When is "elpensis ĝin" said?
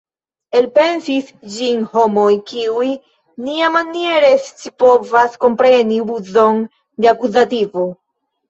0.59-1.83